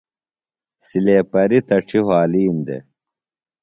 [0.87, 2.83] سلیپریۡ تڇیۡ وھالِین دےۡ۔